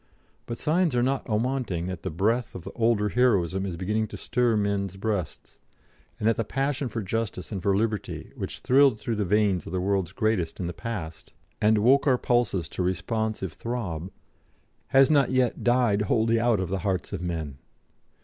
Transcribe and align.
But 0.47 0.57
signs 0.57 0.95
are 0.95 1.03
not 1.03 1.27
awanting 1.29 1.85
that 1.85 2.01
the 2.01 2.09
breath 2.09 2.55
of 2.55 2.63
the 2.63 2.71
older 2.71 3.09
heroism 3.09 3.67
is 3.67 3.77
beginning 3.77 4.07
to 4.07 4.17
stir 4.17 4.57
men's 4.57 4.97
breasts, 4.97 5.59
and 6.17 6.27
that 6.27 6.37
the 6.37 6.43
passion 6.43 6.89
for 6.89 7.03
justice 7.03 7.51
and 7.51 7.61
for 7.61 7.77
liberty, 7.77 8.31
which 8.35 8.61
thrilled 8.61 8.99
through 8.99 9.17
the 9.17 9.25
veins 9.25 9.67
of 9.67 9.73
the 9.73 9.79
world's 9.79 10.11
greatest 10.11 10.59
in 10.59 10.65
the 10.65 10.73
past, 10.73 11.33
and 11.61 11.77
woke 11.77 12.07
our 12.07 12.17
pulses 12.17 12.67
to 12.69 12.81
responsive 12.81 13.53
throb, 13.53 14.09
has 14.87 15.11
not 15.11 15.29
yet 15.29 15.63
died 15.63 16.01
wholly 16.01 16.39
out 16.39 16.59
of 16.59 16.69
the 16.69 16.79
hearts 16.79 17.13
of 17.13 17.21
men. 17.21 17.59